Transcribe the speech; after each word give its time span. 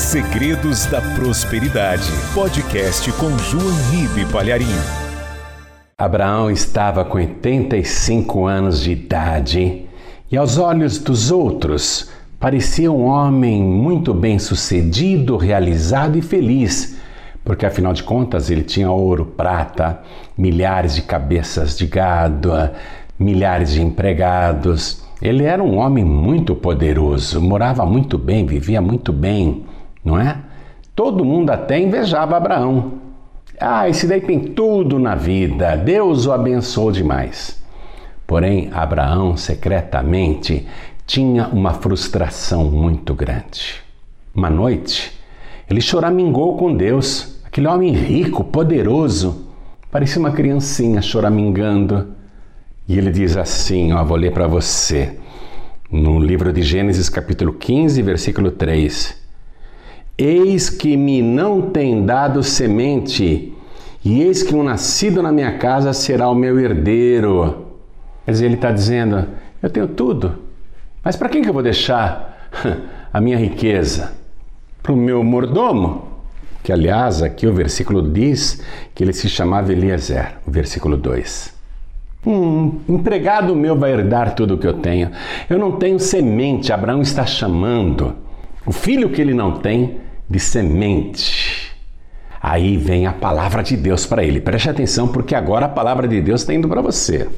Segredos 0.00 0.86
da 0.86 1.00
Prosperidade. 1.14 2.10
Podcast 2.34 3.12
com 3.12 3.36
João 3.38 3.70
Ribe 3.90 4.24
Palharim. 4.32 4.64
Abraão 5.96 6.50
estava 6.50 7.04
com 7.04 7.18
85 7.18 8.46
anos 8.46 8.80
de 8.80 8.92
idade 8.92 9.84
e, 10.32 10.36
aos 10.38 10.56
olhos 10.56 10.98
dos 10.98 11.30
outros, 11.30 12.10
parecia 12.40 12.90
um 12.90 13.04
homem 13.04 13.62
muito 13.62 14.14
bem 14.14 14.38
sucedido, 14.38 15.36
realizado 15.36 16.16
e 16.16 16.22
feliz, 16.22 16.96
porque 17.44 17.66
afinal 17.66 17.92
de 17.92 18.02
contas 18.02 18.50
ele 18.50 18.62
tinha 18.62 18.90
ouro, 18.90 19.26
prata, 19.26 20.00
milhares 20.36 20.94
de 20.94 21.02
cabeças 21.02 21.76
de 21.76 21.86
gado, 21.86 22.50
milhares 23.18 23.70
de 23.72 23.82
empregados. 23.82 25.04
Ele 25.20 25.44
era 25.44 25.62
um 25.62 25.76
homem 25.76 26.04
muito 26.04 26.54
poderoso, 26.54 27.40
morava 27.40 27.84
muito 27.84 28.16
bem, 28.16 28.46
vivia 28.46 28.80
muito 28.80 29.12
bem 29.12 29.66
não 30.04 30.18
é? 30.18 30.38
Todo 30.94 31.24
mundo 31.24 31.50
até 31.50 31.78
invejava 31.78 32.36
Abraão. 32.36 32.94
Ah, 33.58 33.88
esse 33.88 34.06
daí 34.06 34.20
tem 34.20 34.40
tudo 34.40 34.98
na 34.98 35.14
vida, 35.14 35.76
Deus 35.76 36.26
o 36.26 36.32
abençoou 36.32 36.90
demais. 36.90 37.62
Porém, 38.26 38.70
Abraão 38.72 39.36
secretamente 39.36 40.66
tinha 41.06 41.48
uma 41.48 41.74
frustração 41.74 42.64
muito 42.64 43.12
grande. 43.12 43.82
Uma 44.34 44.48
noite, 44.48 45.12
ele 45.68 45.80
choramingou 45.80 46.56
com 46.56 46.74
Deus, 46.74 47.40
aquele 47.44 47.66
homem 47.66 47.92
rico, 47.92 48.44
poderoso, 48.44 49.46
parecia 49.90 50.20
uma 50.20 50.30
criancinha 50.30 51.02
choramingando. 51.02 52.14
E 52.88 52.96
ele 52.96 53.10
diz 53.10 53.36
assim: 53.36 53.92
Ó, 53.92 54.02
vou 54.04 54.16
ler 54.16 54.32
para 54.32 54.46
você, 54.46 55.18
no 55.90 56.18
livro 56.20 56.52
de 56.52 56.62
Gênesis, 56.62 57.08
capítulo 57.08 57.52
15, 57.52 58.00
versículo 58.00 58.50
3. 58.52 59.19
Eis 60.22 60.68
que 60.68 60.98
me 60.98 61.22
não 61.22 61.62
tem 61.62 62.04
dado 62.04 62.42
semente, 62.42 63.54
e 64.04 64.20
eis 64.20 64.42
que 64.42 64.54
um 64.54 64.62
nascido 64.62 65.22
na 65.22 65.32
minha 65.32 65.56
casa 65.56 65.94
será 65.94 66.28
o 66.28 66.34
meu 66.34 66.60
herdeiro. 66.60 67.68
Quer 68.26 68.32
dizer, 68.32 68.44
ele 68.44 68.56
está 68.56 68.70
dizendo: 68.70 69.26
Eu 69.62 69.70
tenho 69.70 69.88
tudo, 69.88 70.34
mas 71.02 71.16
para 71.16 71.30
quem 71.30 71.40
que 71.40 71.48
eu 71.48 71.54
vou 71.54 71.62
deixar 71.62 72.50
a 73.10 73.18
minha 73.18 73.38
riqueza? 73.38 74.12
Para 74.82 74.92
o 74.92 74.96
meu 74.96 75.24
mordomo? 75.24 76.10
Que, 76.62 76.70
aliás, 76.70 77.22
aqui 77.22 77.46
o 77.46 77.54
versículo 77.54 78.06
diz 78.06 78.62
que 78.94 79.02
ele 79.02 79.14
se 79.14 79.26
chamava 79.26 79.72
Eliezer, 79.72 80.34
o 80.46 80.50
versículo 80.50 80.98
2. 80.98 81.54
Um 82.26 82.80
empregado 82.86 83.56
meu 83.56 83.74
vai 83.74 83.92
herdar 83.92 84.34
tudo 84.34 84.52
o 84.52 84.58
que 84.58 84.66
eu 84.66 84.74
tenho. 84.74 85.10
Eu 85.48 85.58
não 85.58 85.72
tenho 85.72 85.98
semente, 85.98 86.74
Abraão 86.74 87.00
está 87.00 87.24
chamando. 87.24 88.14
O 88.66 88.72
filho 88.72 89.08
que 89.08 89.22
ele 89.22 89.32
não 89.32 89.52
tem, 89.52 89.98
de 90.30 90.38
semente. 90.38 91.72
Aí 92.40 92.76
vem 92.76 93.06
a 93.06 93.12
palavra 93.12 93.62
de 93.62 93.76
Deus 93.76 94.06
para 94.06 94.24
ele. 94.24 94.40
Preste 94.40 94.70
atenção, 94.70 95.08
porque 95.08 95.34
agora 95.34 95.66
a 95.66 95.68
palavra 95.68 96.06
de 96.06 96.22
Deus 96.22 96.40
está 96.40 96.54
indo 96.54 96.68
para 96.68 96.80
você. 96.80 97.28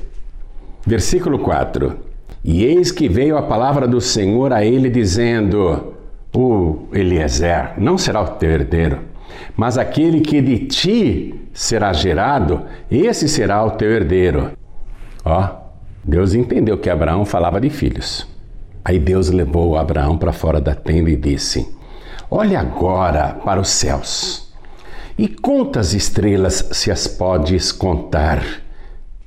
Versículo 0.87 1.39
4: 1.39 1.97
E 2.45 2.65
eis 2.65 2.93
que 2.93 3.09
veio 3.09 3.37
a 3.37 3.43
palavra 3.43 3.89
do 3.89 4.01
Senhor 4.01 4.53
a 4.53 4.65
ele, 4.65 4.91
dizendo: 4.91 5.95
O 6.33 6.87
Eliezer 6.93 7.73
não 7.79 7.97
será 7.97 8.21
o 8.21 8.29
teu 8.29 8.51
herdeiro, 8.51 9.01
mas 9.56 9.79
aquele 9.79 10.21
que 10.21 10.41
de 10.41 10.67
ti 10.67 11.34
será 11.53 11.93
gerado, 11.93 12.62
esse 12.91 13.29
será 13.29 13.65
o 13.65 13.73
teu 13.73 13.91
herdeiro. 13.91 14.53
Ó, 15.25 15.49
Deus 16.05 16.34
entendeu 16.34 16.79
que 16.79 16.91
Abraão 16.91 17.25
falava 17.25 17.61
de 17.61 17.71
filhos. 17.71 18.29
Aí 18.84 18.99
Deus 18.99 19.31
levou 19.31 19.77
Abraão 19.77 20.19
para 20.19 20.33
fora 20.33 20.61
da 20.61 20.75
tenda 20.75 21.11
e 21.11 21.17
disse: 21.17 21.81
Olhe 22.34 22.56
agora 22.56 23.34
para 23.44 23.61
os 23.61 23.69
céus 23.69 24.50
e 25.19 25.28
conta 25.28 25.80
as 25.80 25.92
estrelas 25.92 26.66
se 26.72 26.91
as 26.91 27.06
podes 27.06 27.70
contar. 27.70 28.42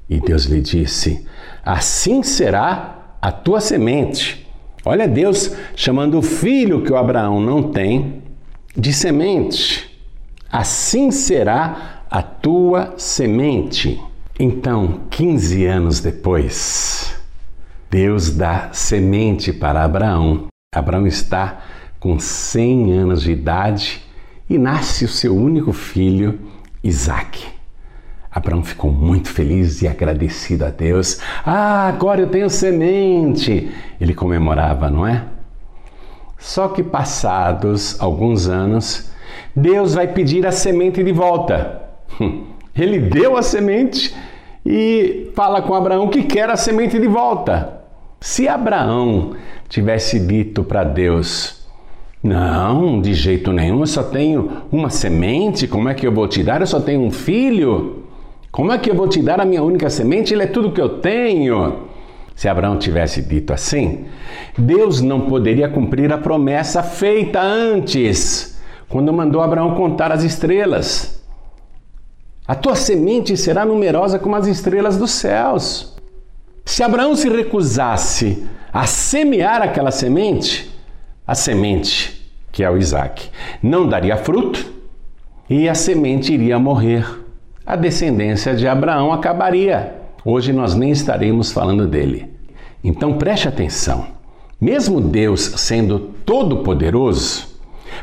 E 0.09 0.19
Deus 0.19 0.45
lhe 0.45 0.59
disse: 0.59 1.23
Assim 1.63 2.23
será 2.23 3.17
a 3.21 3.31
tua 3.31 3.61
semente. 3.61 4.49
Olha 4.83 5.07
Deus 5.07 5.55
chamando 5.75 6.17
o 6.17 6.23
filho 6.23 6.81
que 6.81 6.91
o 6.91 6.97
Abraão 6.97 7.39
não 7.39 7.69
tem 7.69 8.23
de 8.75 8.91
semente. 8.91 10.03
Assim 10.51 11.11
será 11.11 12.05
a 12.09 12.23
tua 12.23 12.95
semente. 12.97 14.01
Então, 14.39 15.01
15 15.11 15.63
anos 15.67 15.99
depois, 15.99 17.15
Deus 17.87 18.31
dá 18.31 18.69
semente 18.73 19.53
para 19.53 19.83
Abraão. 19.83 20.47
Abraão 20.73 21.05
está 21.05 21.61
com 22.05 22.19
100 22.19 22.91
anos 22.91 23.23
de 23.23 23.31
idade 23.31 23.99
e 24.47 24.59
nasce 24.59 25.05
o 25.05 25.07
seu 25.07 25.35
único 25.35 25.73
filho, 25.73 26.39
Isaac. 26.83 27.43
Abraão 28.29 28.63
ficou 28.63 28.91
muito 28.91 29.27
feliz 29.27 29.81
e 29.81 29.87
agradecido 29.87 30.65
a 30.65 30.69
Deus. 30.69 31.19
Ah, 31.43 31.87
agora 31.87 32.21
eu 32.21 32.27
tenho 32.27 32.47
semente! 32.47 33.71
Ele 33.99 34.13
comemorava, 34.13 34.87
não 34.87 35.07
é? 35.07 35.25
Só 36.37 36.67
que 36.67 36.83
passados 36.83 37.99
alguns 37.99 38.47
anos, 38.47 39.09
Deus 39.55 39.95
vai 39.95 40.07
pedir 40.07 40.45
a 40.45 40.51
semente 40.51 41.03
de 41.03 41.11
volta. 41.11 41.89
Ele 42.77 42.99
deu 42.99 43.35
a 43.35 43.41
semente 43.41 44.15
e 44.63 45.31
fala 45.33 45.59
com 45.59 45.73
Abraão 45.73 46.07
que 46.07 46.21
quer 46.21 46.51
a 46.51 46.55
semente 46.55 46.99
de 46.99 47.07
volta. 47.07 47.81
Se 48.21 48.47
Abraão 48.47 49.35
tivesse 49.67 50.19
dito 50.19 50.63
para 50.63 50.83
Deus: 50.83 51.54
não, 52.25 52.99
de 52.99 53.13
jeito 53.13 53.53
nenhum, 53.53 53.81
eu 53.81 53.85
só 53.85 54.01
tenho 54.01 54.63
uma 54.71 54.89
semente, 54.89 55.67
como 55.67 55.89
é 55.89 55.93
que 55.93 56.07
eu 56.07 56.11
vou 56.11 56.27
te 56.27 56.41
dar? 56.41 56.59
Eu 56.59 56.65
só 56.65 56.79
tenho 56.79 57.01
um 57.01 57.11
filho. 57.11 58.03
Como 58.51 58.71
é 58.71 58.79
que 58.79 58.89
eu 58.89 58.95
vou 58.95 59.07
te 59.07 59.21
dar 59.21 59.39
a 59.39 59.45
minha 59.45 59.61
única 59.61 59.91
semente? 59.91 60.33
Ele 60.33 60.41
é 60.41 60.47
tudo 60.47 60.71
que 60.71 60.81
eu 60.81 60.89
tenho. 60.89 61.87
Se 62.35 62.47
Abraão 62.49 62.79
tivesse 62.79 63.21
dito 63.21 63.53
assim, 63.53 64.05
Deus 64.57 65.01
não 65.01 65.21
poderia 65.21 65.69
cumprir 65.69 66.11
a 66.11 66.17
promessa 66.17 66.81
feita 66.81 67.39
antes, 67.39 68.59
quando 68.89 69.13
mandou 69.13 69.41
Abraão 69.41 69.75
contar 69.75 70.11
as 70.11 70.23
estrelas. 70.23 71.23
A 72.47 72.55
tua 72.55 72.73
semente 72.73 73.37
será 73.37 73.63
numerosa 73.63 74.17
como 74.17 74.35
as 74.35 74.47
estrelas 74.47 74.97
dos 74.97 75.11
céus. 75.11 75.95
Se 76.65 76.81
Abraão 76.81 77.15
se 77.15 77.29
recusasse 77.29 78.47
a 78.73 78.87
semear 78.87 79.61
aquela 79.61 79.91
semente, 79.91 80.71
a 81.27 81.33
semente, 81.33 82.14
que 82.55 82.63
é 82.63 82.71
o 82.71 82.77
Isaac, 82.77 83.29
não 83.61 83.85
daria 83.85 84.15
fruto 84.15 84.65
e 85.49 85.67
a 85.67 85.75
semente 85.75 86.33
iria 86.33 86.57
morrer. 86.57 87.05
A 87.65 87.75
descendência 87.75 88.55
de 88.55 88.65
Abraão 88.65 89.11
acabaria. 89.11 89.93
Hoje 90.23 90.53
nós 90.53 90.73
nem 90.73 90.89
estaremos 90.89 91.51
falando 91.51 91.85
dele. 91.85 92.31
Então 92.81 93.17
preste 93.17 93.49
atenção. 93.49 94.07
Mesmo 94.59 95.01
Deus 95.01 95.41
sendo 95.57 95.99
todo-poderoso, 96.25 97.59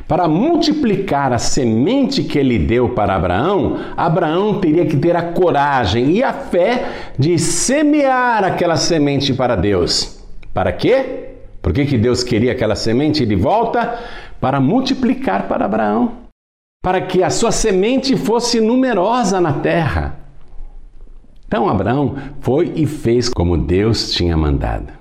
para 0.06 0.28
multiplicar 0.28 1.32
a 1.32 1.38
semente 1.38 2.22
que 2.22 2.38
ele 2.38 2.58
deu 2.58 2.91
para 2.91 3.16
Abraão, 3.16 3.78
Abraão 3.96 4.60
teria 4.60 4.84
que 4.84 4.98
ter 4.98 5.16
a 5.16 5.22
coragem 5.22 6.10
e 6.10 6.22
a 6.22 6.34
fé 6.34 6.88
de 7.18 7.38
semear 7.38 8.44
aquela 8.44 8.76
semente 8.76 9.32
para 9.32 9.56
Deus. 9.56 10.22
Para 10.52 10.72
quê? 10.72 11.30
Por 11.62 11.72
que, 11.72 11.86
que 11.86 11.96
Deus 11.96 12.24
queria 12.24 12.52
aquela 12.52 12.74
semente 12.74 13.24
de 13.24 13.36
volta? 13.36 13.98
Para 14.42 14.60
multiplicar 14.60 15.47
para 15.47 15.66
Abraão, 15.66 16.14
para 16.82 17.00
que 17.00 17.22
a 17.22 17.30
sua 17.30 17.53
semente 17.53 18.16
fosse 18.16 18.60
numerosa 18.60 19.41
na 19.41 19.53
terra. 19.53 20.19
Então 21.47 21.69
Abraão 21.69 22.16
foi 22.41 22.72
e 22.75 22.84
fez 22.84 23.28
como 23.28 23.56
Deus 23.56 24.10
tinha 24.10 24.36
mandado. 24.36 24.92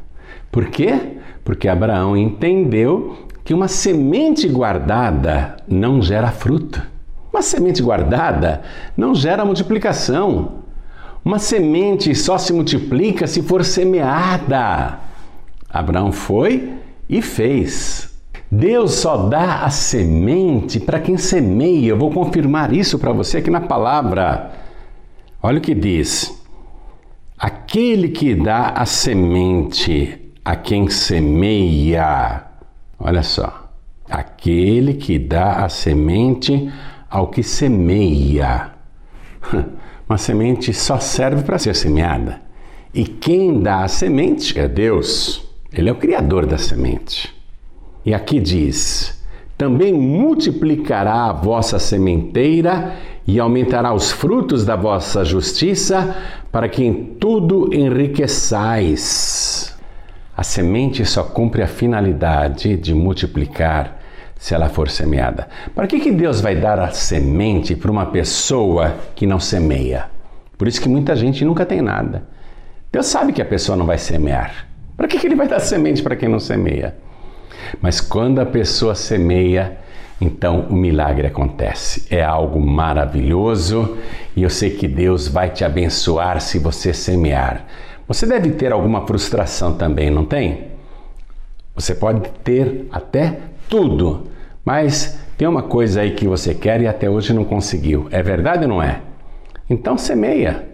Por 0.52 0.68
quê? 0.68 1.18
Porque 1.44 1.68
Abraão 1.68 2.16
entendeu 2.16 3.26
que 3.44 3.52
uma 3.52 3.68
semente 3.68 4.48
guardada 4.48 5.58
não 5.68 6.04
gera 6.04 6.30
fruto. 6.30 6.80
Uma 7.34 7.42
semente 7.42 7.82
guardada 7.82 8.62
não 8.96 9.16
gera 9.16 9.44
multiplicação. 9.44 10.60
Uma 11.26 11.40
semente 11.40 12.14
só 12.14 12.38
se 12.38 12.54
multiplica 12.54 13.26
se 13.26 13.42
for 13.42 13.66
semeada. 13.66 15.00
Abraão 15.68 16.12
foi 16.12 16.74
e 17.10 17.24
fez. 17.24 18.11
Deus 18.52 18.96
só 18.96 19.30
dá 19.30 19.64
a 19.64 19.70
semente 19.70 20.78
para 20.78 21.00
quem 21.00 21.16
semeia. 21.16 21.92
Eu 21.92 21.98
vou 21.98 22.12
confirmar 22.12 22.74
isso 22.74 23.00
para 23.00 23.14
você 23.14 23.38
aqui 23.38 23.50
na 23.50 23.62
palavra. 23.62 24.52
Olha 25.42 25.60
o 25.60 25.62
que 25.62 25.74
diz: 25.74 26.38
Aquele 27.40 28.10
que 28.10 28.36
dá 28.36 28.72
a 28.72 28.86
semente 28.86 30.34
a 30.44 30.58
quem 30.58 30.90
semeia. 30.90 32.44
Olha 33.00 33.24
só. 33.24 33.70
Aquele 34.10 34.96
que 34.96 35.18
dá 35.18 35.64
a 35.64 35.70
semente 35.70 36.70
ao 37.10 37.28
que 37.28 37.42
semeia. 37.42 38.72
Uma 40.10 40.18
semente 40.18 40.74
só 40.74 41.00
serve 41.00 41.44
para 41.44 41.58
ser 41.58 41.74
semeada. 41.74 42.42
E 42.94 43.06
quem 43.06 43.62
dá 43.62 43.86
a 43.86 43.88
semente 43.88 44.60
é 44.60 44.68
Deus. 44.68 45.42
Ele 45.72 45.88
é 45.88 45.92
o 45.94 45.96
criador 45.96 46.46
da 46.46 46.58
semente. 46.58 47.41
E 48.06 48.14
aqui 48.14 48.40
diz: 48.40 49.22
também 49.62 49.94
multiplicará 49.94 51.26
a 51.26 51.34
vossa 51.34 51.78
sementeira 51.78 52.96
e 53.28 53.40
aumentará 53.40 53.94
os 53.94 54.12
frutos 54.12 54.66
da 54.66 54.76
vossa 54.76 55.24
justiça, 55.24 56.18
para 56.52 56.68
que 56.68 56.84
em 56.84 57.16
tudo 57.20 57.72
enriqueçais. 57.72 59.78
A 60.36 60.42
semente 60.42 61.06
só 61.06 61.22
cumpre 61.22 61.62
a 61.62 61.68
finalidade 61.68 62.76
de 62.76 62.96
multiplicar 62.96 64.00
se 64.36 64.56
ela 64.56 64.68
for 64.68 64.90
semeada. 64.90 65.48
Para 65.76 65.86
que, 65.86 66.00
que 66.00 66.12
Deus 66.12 66.42
vai 66.42 66.56
dar 66.56 66.80
a 66.80 66.90
semente 66.90 67.76
para 67.76 67.92
uma 67.92 68.08
pessoa 68.08 68.96
que 69.14 69.28
não 69.28 69.40
semeia? 69.40 70.06
Por 70.58 70.68
isso 70.68 70.82
que 70.82 70.90
muita 70.90 71.16
gente 71.16 71.46
nunca 71.46 71.68
tem 71.68 71.84
nada. 71.84 72.24
Deus 72.92 73.06
sabe 73.06 73.32
que 73.32 73.44
a 73.44 73.46
pessoa 73.46 73.78
não 73.78 73.86
vai 73.86 74.00
semear. 74.00 74.66
Para 74.98 75.08
que, 75.08 75.20
que 75.20 75.28
ele 75.28 75.36
vai 75.36 75.48
dar 75.48 75.60
semente 75.60 76.02
para 76.02 76.16
quem 76.16 76.28
não 76.28 76.40
semeia? 76.40 76.96
Mas 77.80 78.02
quando 78.02 78.40
a 78.40 78.46
pessoa 78.46 78.96
semeia, 78.96 79.78
então 80.20 80.68
o 80.70 80.74
milagre 80.74 81.28
acontece. 81.28 82.06
É 82.10 82.24
algo 82.24 82.60
maravilhoso 82.60 83.98
e 84.36 84.44
eu 84.44 84.50
sei 84.50 84.72
que 84.72 84.88
Deus 84.88 85.28
vai 85.28 85.50
te 85.50 85.64
abençoar 85.64 86.40
se 86.42 86.60
você 86.60 86.94
semear. 86.94 87.66
Você 88.08 88.26
deve 88.26 88.52
ter 88.52 88.72
alguma 88.72 89.06
frustração 89.08 89.74
também, 89.74 90.10
não 90.10 90.26
tem? 90.26 90.68
Você 91.74 91.96
pode 91.96 92.30
ter 92.44 92.88
até 92.92 93.40
tudo, 93.70 94.28
mas 94.66 95.20
tem 95.38 95.48
uma 95.48 95.64
coisa 95.64 96.02
aí 96.02 96.12
que 96.12 96.28
você 96.28 96.54
quer 96.54 96.82
e 96.82 96.88
até 96.88 97.10
hoje 97.10 97.34
não 97.34 97.44
conseguiu. 97.44 98.08
É 98.12 98.22
verdade 98.22 98.64
ou 98.64 98.70
não 98.70 98.84
é? 98.84 99.02
Então 99.70 99.98
semeia. 99.98 100.71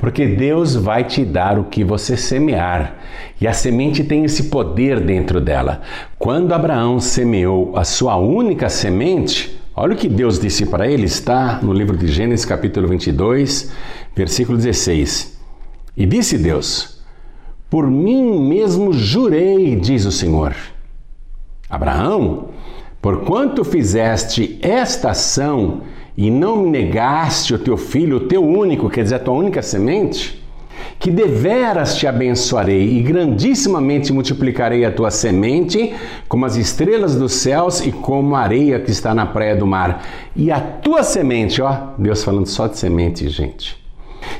Porque 0.00 0.26
Deus 0.26 0.74
vai 0.74 1.04
te 1.04 1.26
dar 1.26 1.58
o 1.58 1.64
que 1.64 1.84
você 1.84 2.16
semear. 2.16 2.96
E 3.38 3.46
a 3.46 3.52
semente 3.52 4.02
tem 4.02 4.24
esse 4.24 4.44
poder 4.44 4.98
dentro 4.98 5.42
dela. 5.42 5.82
Quando 6.18 6.54
Abraão 6.54 6.98
semeou 6.98 7.76
a 7.76 7.84
sua 7.84 8.16
única 8.16 8.70
semente, 8.70 9.60
olha 9.76 9.92
o 9.92 9.96
que 9.98 10.08
Deus 10.08 10.38
disse 10.38 10.64
para 10.64 10.90
ele, 10.90 11.04
está 11.04 11.60
no 11.62 11.74
livro 11.74 11.98
de 11.98 12.08
Gênesis, 12.08 12.46
capítulo 12.46 12.88
22, 12.88 13.72
versículo 14.16 14.56
16. 14.56 15.38
E 15.94 16.06
disse 16.06 16.38
Deus: 16.38 17.02
Por 17.68 17.86
mim 17.90 18.48
mesmo 18.48 18.94
jurei, 18.94 19.76
diz 19.76 20.06
o 20.06 20.12
Senhor. 20.12 20.56
Abraão, 21.68 22.48
porquanto 23.02 23.64
fizeste 23.64 24.58
esta 24.62 25.10
ação 25.10 25.82
e 26.20 26.30
não 26.30 26.56
me 26.56 26.68
negaste 26.68 27.54
o 27.54 27.58
teu 27.58 27.78
filho, 27.78 28.18
o 28.18 28.28
teu 28.28 28.46
único, 28.46 28.90
quer 28.90 29.04
dizer, 29.04 29.14
a 29.14 29.18
tua 29.18 29.32
única 29.32 29.62
semente, 29.62 30.38
que 30.98 31.10
deveras 31.10 31.96
te 31.96 32.06
abençoarei 32.06 32.98
e 32.98 33.00
grandissimamente 33.00 34.12
multiplicarei 34.12 34.84
a 34.84 34.92
tua 34.92 35.10
semente, 35.10 35.94
como 36.28 36.44
as 36.44 36.56
estrelas 36.56 37.16
dos 37.16 37.32
céus 37.32 37.80
e 37.80 37.90
como 37.90 38.36
a 38.36 38.40
areia 38.40 38.78
que 38.78 38.90
está 38.90 39.14
na 39.14 39.24
praia 39.24 39.56
do 39.56 39.66
mar. 39.66 40.04
E 40.36 40.50
a 40.50 40.60
tua 40.60 41.02
semente, 41.02 41.62
ó, 41.62 41.94
Deus 41.96 42.22
falando 42.22 42.46
só 42.46 42.66
de 42.66 42.76
semente, 42.76 43.26
gente 43.30 43.79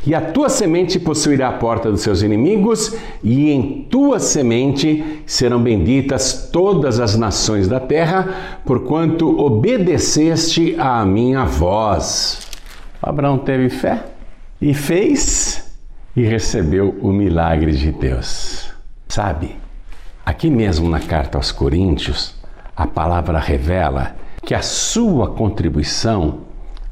e 0.07 0.15
a 0.15 0.21
tua 0.21 0.49
semente 0.49 0.99
possuirá 0.99 1.49
a 1.49 1.53
porta 1.53 1.91
dos 1.91 2.01
seus 2.01 2.23
inimigos, 2.23 2.97
e 3.23 3.51
em 3.51 3.83
tua 3.91 4.19
semente 4.19 5.23
serão 5.27 5.63
benditas 5.63 6.49
todas 6.51 6.99
as 6.99 7.17
nações 7.17 7.69
da 7.69 7.79
terra, 7.79 8.61
porquanto 8.65 9.39
obedeceste 9.39 10.75
à 10.79 11.05
minha 11.05 11.45
voz. 11.45 12.49
Abraão 13.03 13.39
teve 13.39 13.69
fé 13.69 14.05
e 14.61 14.73
fez 14.75 15.71
e 16.17 16.23
recebeu 16.23 16.97
o 17.01 17.13
milagre 17.13 17.73
de 17.73 17.93
Deus. 17.93 18.73
Sabe, 19.09 19.57
aqui 20.25 20.51
mesmo 20.51 20.89
na 20.89 21.01
carta 21.01 21.37
aos 21.39 21.53
Coríntios, 21.53 22.35
a 22.77 22.87
palavra 22.87 23.39
revela 23.39 24.17
que 24.45 24.55
a 24.55 24.63
sua 24.63 25.29
contribuição 25.29 26.41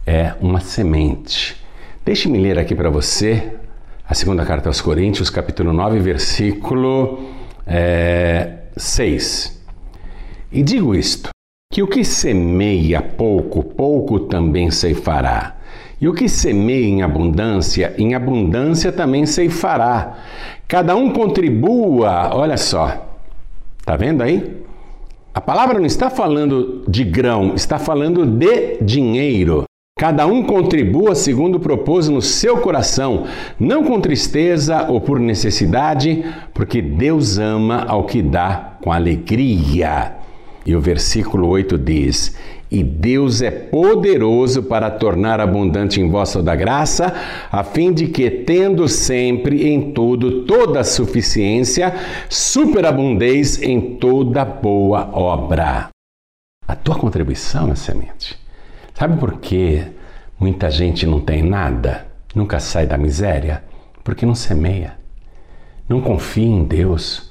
é 0.06 0.34
uma 0.40 0.61
semente 0.61 1.56
Deixe-me 2.08 2.38
ler 2.38 2.58
aqui 2.58 2.75
para 2.75 2.88
você 2.88 3.52
a 4.08 4.14
segunda 4.14 4.43
carta 4.43 4.70
aos 4.70 4.81
Coríntios, 4.81 5.28
capítulo 5.28 5.75
9, 5.75 5.99
versículo 5.99 7.20
é, 7.66 8.60
6. 8.75 9.62
E 10.50 10.62
digo 10.62 10.94
isto: 10.94 11.28
que 11.70 11.82
o 11.82 11.87
que 11.87 12.02
semeia 12.06 13.02
pouco, 13.02 13.62
pouco 13.62 14.20
também 14.20 14.70
ceifará. 14.70 15.58
E 16.00 16.08
o 16.08 16.14
que 16.14 16.31
semeia 16.31 16.87
em 16.87 17.02
abundância, 17.02 17.94
em 17.99 18.14
abundância 18.14 18.90
também 18.90 19.26
ceifará. 19.26 20.16
Cada 20.66 20.96
um 20.96 21.12
contribua, 21.12 22.34
olha 22.34 22.56
só, 22.56 23.06
tá 23.84 23.99
vendo 23.99 24.22
aí? 24.22 24.62
A 25.34 25.43
palavra 25.43 25.78
não 25.78 25.84
está 25.84 26.08
falando 26.08 26.84
de 26.88 27.04
grão, 27.04 27.54
está 27.54 27.78
falando 27.78 28.25
de 28.25 28.78
dinheiro. 28.81 29.67
Cada 29.98 30.28
um 30.28 30.44
contribua 30.44 31.12
segundo 31.16 31.58
propôs 31.58 32.08
no 32.08 32.22
seu 32.22 32.58
coração, 32.58 33.24
não 33.58 33.82
com 33.82 34.00
tristeza 34.00 34.86
ou 34.88 35.00
por 35.00 35.18
necessidade, 35.18 36.24
porque 36.54 36.80
Deus 36.80 37.36
ama 37.36 37.84
ao 37.84 38.04
que 38.04 38.22
dá 38.22 38.76
com 38.80 38.92
alegria. 38.92 40.12
E 40.64 40.76
o 40.76 40.80
versículo 40.80 41.48
8 41.48 41.76
diz: 41.76 42.36
E 42.70 42.84
Deus 42.84 43.42
é 43.42 43.50
poderoso 43.50 44.62
para 44.62 44.88
tornar 44.88 45.40
abundante 45.40 46.00
em 46.00 46.08
vós 46.08 46.32
toda 46.32 46.54
graça, 46.54 47.12
a 47.50 47.64
fim 47.64 47.92
de 47.92 48.06
que, 48.06 48.30
tendo 48.30 48.86
sempre 48.86 49.68
em 49.68 49.90
tudo 49.90 50.42
toda 50.44 50.78
a 50.78 50.84
suficiência, 50.84 51.92
superabundeis 52.28 53.60
em 53.60 53.96
toda 53.96 54.44
boa 54.44 55.10
obra. 55.12 55.88
A 56.68 56.76
tua 56.76 56.94
contribuição 56.94 57.72
é 57.72 57.74
semente. 57.74 58.38
Sabe 58.98 59.16
por 59.16 59.38
que 59.38 59.84
muita 60.40 60.68
gente 60.68 61.06
não 61.06 61.20
tem 61.20 61.40
nada, 61.40 62.08
nunca 62.34 62.58
sai 62.58 62.84
da 62.84 62.98
miséria? 62.98 63.62
Porque 64.02 64.26
não 64.26 64.34
semeia, 64.34 64.98
não 65.88 66.00
confia 66.00 66.44
em 66.44 66.64
Deus, 66.64 67.30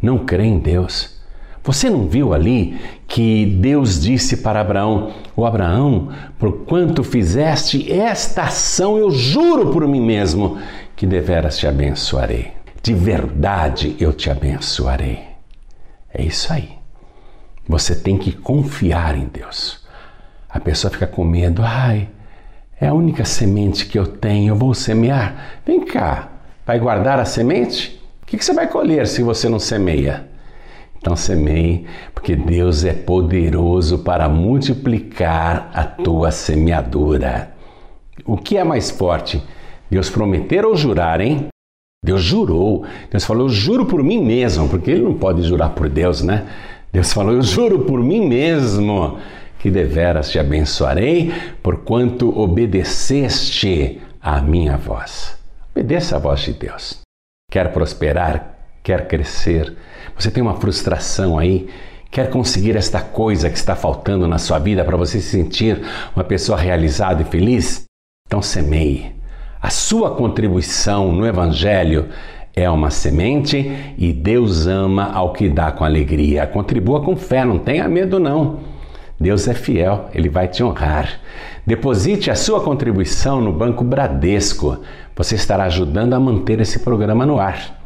não 0.00 0.18
crê 0.18 0.44
em 0.44 0.60
Deus. 0.60 1.18
Você 1.64 1.90
não 1.90 2.06
viu 2.06 2.32
ali 2.32 2.78
que 3.08 3.46
Deus 3.60 4.00
disse 4.00 4.36
para 4.36 4.60
Abraão: 4.60 5.12
O 5.34 5.44
Abraão, 5.44 6.12
por 6.38 6.64
quanto 6.64 7.02
fizeste 7.02 7.92
esta 7.92 8.44
ação, 8.44 8.96
eu 8.96 9.10
juro 9.10 9.72
por 9.72 9.88
mim 9.88 10.00
mesmo 10.00 10.56
que 10.94 11.04
deveras 11.04 11.58
te 11.58 11.66
abençoarei. 11.66 12.52
De 12.80 12.94
verdade 12.94 13.96
eu 13.98 14.12
te 14.12 14.30
abençoarei. 14.30 15.18
É 16.14 16.22
isso 16.22 16.52
aí. 16.52 16.78
Você 17.68 17.96
tem 17.96 18.16
que 18.16 18.30
confiar 18.30 19.18
em 19.18 19.26
Deus. 19.26 19.77
A 20.58 20.60
pessoa 20.60 20.90
fica 20.90 21.06
com 21.06 21.22
medo, 21.22 21.62
ai, 21.64 22.08
é 22.80 22.88
a 22.88 22.92
única 22.92 23.24
semente 23.24 23.86
que 23.86 23.96
eu 23.96 24.04
tenho, 24.04 24.50
eu 24.50 24.56
vou 24.56 24.74
semear. 24.74 25.60
Vem 25.64 25.84
cá, 25.84 26.30
vai 26.66 26.80
guardar 26.80 27.20
a 27.20 27.24
semente? 27.24 28.02
O 28.20 28.26
que 28.26 28.42
você 28.42 28.52
vai 28.52 28.66
colher 28.66 29.06
se 29.06 29.22
você 29.22 29.48
não 29.48 29.60
semeia? 29.60 30.28
Então 30.98 31.14
semeie, 31.14 31.86
porque 32.12 32.34
Deus 32.34 32.84
é 32.84 32.92
poderoso 32.92 34.00
para 34.00 34.28
multiplicar 34.28 35.70
a 35.72 35.84
tua 35.84 36.32
semeadura. 36.32 37.52
O 38.26 38.36
que 38.36 38.56
é 38.56 38.64
mais 38.64 38.90
forte? 38.90 39.40
Deus 39.88 40.10
prometer 40.10 40.66
ou 40.66 40.74
jurar, 40.74 41.20
hein? 41.20 41.46
Deus 42.04 42.20
jurou. 42.20 42.84
Deus 43.08 43.24
falou, 43.24 43.44
eu 43.44 43.48
juro 43.48 43.86
por 43.86 44.02
mim 44.02 44.20
mesmo, 44.24 44.68
porque 44.68 44.90
ele 44.90 45.02
não 45.02 45.14
pode 45.14 45.42
jurar 45.44 45.68
por 45.68 45.88
Deus, 45.88 46.20
né? 46.20 46.48
Deus 46.92 47.12
falou, 47.12 47.34
eu 47.34 47.42
juro 47.42 47.84
por 47.84 48.02
mim 48.02 48.26
mesmo 48.26 49.18
que 49.58 49.70
deveras 49.70 50.30
te 50.30 50.38
abençoarei, 50.38 51.32
porquanto 51.62 52.38
obedeceste 52.38 54.00
à 54.20 54.40
minha 54.40 54.76
voz. 54.76 55.36
Obedeça 55.72 56.16
à 56.16 56.18
voz 56.18 56.40
de 56.40 56.52
Deus. 56.52 57.00
Quer 57.50 57.72
prosperar, 57.72 58.56
quer 58.82 59.08
crescer, 59.08 59.74
você 60.16 60.30
tem 60.30 60.42
uma 60.42 60.60
frustração 60.60 61.38
aí, 61.38 61.68
quer 62.10 62.30
conseguir 62.30 62.76
esta 62.76 63.00
coisa 63.00 63.48
que 63.48 63.56
está 63.56 63.74
faltando 63.74 64.26
na 64.26 64.38
sua 64.38 64.58
vida 64.58 64.84
para 64.84 64.96
você 64.96 65.20
se 65.20 65.30
sentir 65.30 65.80
uma 66.14 66.24
pessoa 66.24 66.58
realizada 66.58 67.22
e 67.22 67.24
feliz? 67.24 67.84
Então 68.26 68.42
semeie. 68.42 69.16
A 69.60 69.70
sua 69.70 70.14
contribuição 70.14 71.12
no 71.12 71.26
Evangelho 71.26 72.08
é 72.54 72.68
uma 72.68 72.90
semente 72.90 73.94
e 73.96 74.12
Deus 74.12 74.66
ama 74.66 75.12
ao 75.12 75.32
que 75.32 75.48
dá 75.48 75.72
com 75.72 75.84
alegria. 75.84 76.46
Contribua 76.46 77.02
com 77.02 77.16
fé, 77.16 77.44
não 77.44 77.58
tenha 77.58 77.88
medo 77.88 78.18
não. 78.18 78.77
Deus 79.20 79.48
é 79.48 79.54
fiel, 79.54 80.08
ele 80.14 80.28
vai 80.28 80.46
te 80.46 80.62
honrar. 80.62 81.18
Deposite 81.66 82.30
a 82.30 82.36
sua 82.36 82.60
contribuição 82.60 83.40
no 83.40 83.52
Banco 83.52 83.82
Bradesco. 83.82 84.78
Você 85.16 85.34
estará 85.34 85.64
ajudando 85.64 86.14
a 86.14 86.20
manter 86.20 86.60
esse 86.60 86.78
programa 86.78 87.26
no 87.26 87.40
ar. 87.40 87.76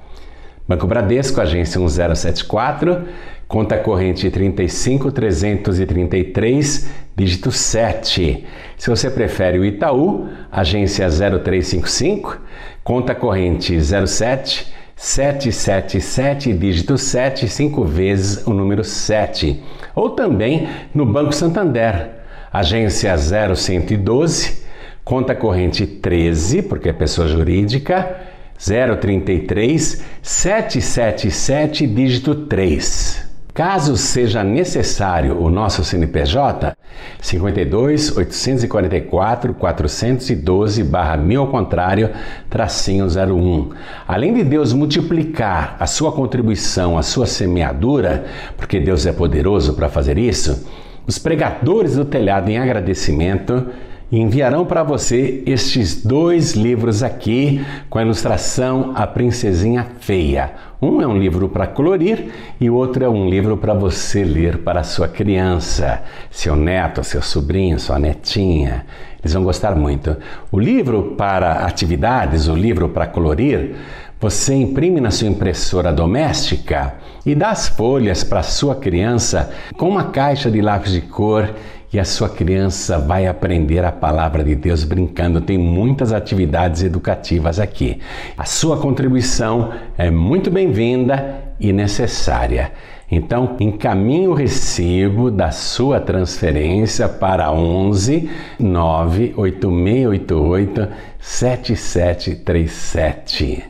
Banco 0.69 0.87
Bradesco, 0.87 1.41
agência 1.41 1.81
1074, 1.81 3.09
conta 3.49 3.79
corrente 3.79 4.31
35333, 4.31 6.91
dígito 7.17 7.51
7. 7.51 8.45
Se 8.77 8.91
você 8.91 9.11
prefere 9.11 9.59
o 9.59 9.65
Itaú, 9.65 10.29
agência 10.51 11.09
0355, 11.09 12.39
conta 12.85 13.15
corrente 13.15 13.75
07 13.81 14.82
777, 15.03 16.53
dígito 16.53 16.97
7, 16.97 17.49
cinco 17.49 17.85
vezes 17.85 18.47
o 18.47 18.55
número 18.55 18.85
7. 18.85 19.61
Ou 19.97 20.11
também 20.11 20.69
no 20.95 21.05
Banco 21.05 21.33
Santander, 21.35 22.09
agência 22.53 23.13
0112, 23.17 24.63
conta 25.05 25.35
corrente 25.35 25.85
13, 25.89 26.63
porque 26.63 26.89
é 26.89 26.93
pessoa 26.93 27.27
jurídica, 27.27 28.17
033 28.57 30.05
777, 30.23 31.85
dígito 31.85 32.37
3. 32.47 33.22
Caso 33.55 33.99
seja 33.99 34.43
necessário 34.43 35.39
o 35.39 35.51
nosso 35.51 35.85
CNPJ, 35.85 36.75
52 37.21 38.17
844 38.17 39.53
412 39.53 40.83
barra 40.83 41.19
mil 41.19 41.43
ao 41.43 41.49
contrário, 41.49 42.09
tracinho 42.49 43.05
01. 43.07 43.71
Além 44.09 44.33
de 44.33 44.43
Deus 44.43 44.73
multiplicar 44.73 45.77
a 45.79 45.87
sua 45.87 46.13
contribuição, 46.13 46.97
a 46.97 47.03
sua 47.03 47.27
semeadura, 47.27 48.25
porque 48.57 48.81
Deus 48.81 49.05
é 49.05 49.13
poderoso 49.13 49.75
para 49.75 49.91
fazer 49.91 50.17
isso, 50.17 50.67
os 51.07 51.19
pregadores 51.19 51.97
do 51.97 52.07
telhado 52.07 52.49
em 52.49 52.57
agradecimento 52.57 53.67
e 54.13 54.21
enviarão 54.21 54.67
para 54.67 54.83
você 54.83 55.43
estes 55.47 56.05
dois 56.05 56.53
livros 56.53 57.03
aqui 57.03 57.65
com 57.89 57.99
a 57.99 58.03
ilustração 58.03 58.93
A 58.95 59.07
Princesinha 59.07 59.87
Feia. 60.01 60.53
Um 60.83 61.01
é 61.01 61.07
um 61.07 61.17
livro 61.17 61.49
para 61.49 61.67
colorir 61.67 62.27
e 62.61 62.69
o 62.69 62.75
outro 62.75 63.03
é 63.03 63.09
um 63.09 63.27
livro 63.27 63.57
para 63.57 63.73
você 63.73 64.23
ler 64.23 64.59
para 64.59 64.81
a 64.81 64.85
sua 64.85 65.09
criança, 65.09 66.03
seu 66.31 66.55
neto, 66.55 67.03
seu 67.03 67.23
sobrinho, 67.23 67.81
sua 67.81 67.99
netinha. 67.99 68.85
Eles 69.23 69.33
vão 69.33 69.45
gostar 69.45 69.75
muito. 69.75 70.15
O 70.51 70.61
livro 70.61 71.15
para 71.17 71.65
atividades, 71.65 72.49
o 72.49 72.55
livro 72.55 72.91
para 72.91 73.07
colorir, 73.07 73.77
você 74.21 74.55
imprime 74.55 75.01
na 75.01 75.11
sua 75.11 75.29
impressora 75.29 75.91
doméstica 75.91 76.97
e 77.25 77.35
dá 77.35 77.51
as 77.51 77.67
folhas 77.67 78.23
para 78.23 78.43
sua 78.43 78.75
criança 78.75 79.51
com 79.79 79.89
uma 79.89 80.11
caixa 80.11 80.51
de 80.51 80.61
lápis 80.61 80.93
de 80.93 81.01
cor 81.01 81.55
e 81.93 82.01
a 82.01 82.05
sua 82.05 82.29
criança 82.29 82.99
vai 82.99 83.27
aprender 83.27 83.85
a 83.85 83.93
palavra 83.93 84.43
de 84.43 84.55
Deus 84.55 84.83
brincando. 84.83 85.43
Tem 85.43 85.59
muitas 85.59 86.11
atividades 86.13 86.83
educativas 86.83 87.61
aqui. 87.61 88.01
A 88.37 88.45
sua 88.47 88.79
contribuição 88.79 89.73
é 89.99 90.11
muito 90.11 90.51
bem-vinda 90.51 91.53
e 91.61 91.71
necessária. 91.73 92.73
Então, 93.11 93.57
encaminhe 93.61 94.27
o 94.27 94.33
recibo 94.33 95.31
da 95.31 95.51
sua 95.51 96.01
transferência 96.01 97.07
para 97.07 97.53
11 97.53 98.31
98688 98.59 100.89
7737. 101.21 103.65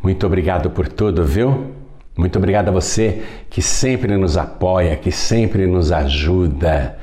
Muito 0.00 0.24
obrigado 0.24 0.70
por 0.70 0.86
tudo, 0.86 1.24
viu? 1.24 1.72
Muito 2.16 2.38
obrigado 2.38 2.68
a 2.68 2.72
você 2.72 3.24
que 3.50 3.60
sempre 3.60 4.16
nos 4.16 4.36
apoia, 4.36 4.94
que 4.94 5.10
sempre 5.10 5.66
nos 5.66 5.90
ajuda. 5.90 6.96